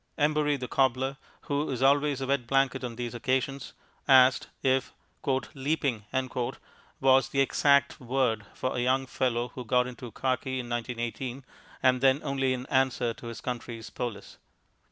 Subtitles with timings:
[0.17, 3.73] Embury, the cobbler, who is always a wet blanket on these occasions,
[4.07, 4.93] asked if
[5.53, 6.05] "leaping"
[6.99, 11.45] was the exact word for a young fellow who got into khaki in 1918,
[11.83, 14.39] and then only in answer to his country's police.